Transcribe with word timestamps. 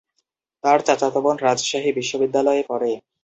তার 0.63 0.79
চাচাতো 0.87 1.19
বোন 1.23 1.37
রাজশাহী 1.39 1.91
বিশ্বনিদ্যালয়ে 1.97 2.63
পড়ে। 2.69 2.91